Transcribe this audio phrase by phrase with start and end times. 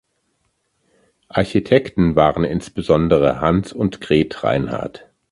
[1.27, 5.07] Architekten waren insbesondere Hans und Gret Reinhard.